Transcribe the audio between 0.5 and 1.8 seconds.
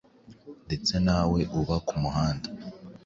ndetse nawe uba